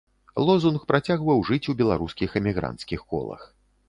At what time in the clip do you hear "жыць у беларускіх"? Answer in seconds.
1.49-2.29